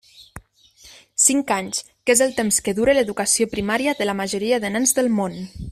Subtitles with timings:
[1.25, 5.01] Cinc anys, que és el temps que dura l'educació primària de la majoria de nens
[5.01, 5.39] del món.